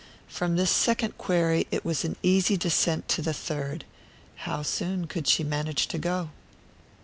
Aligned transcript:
From 0.27 0.55
this 0.55 0.71
second 0.71 1.19
query 1.19 1.67
it 1.69 1.85
was 1.85 2.03
an 2.03 2.15
easy 2.23 2.57
descent 2.57 3.07
to 3.09 3.21
the 3.21 3.35
third: 3.35 3.85
how 4.49 4.63
soon 4.63 5.05
could 5.05 5.27
she 5.27 5.43
manage 5.43 5.87
to 5.89 5.99
go? 5.99 6.31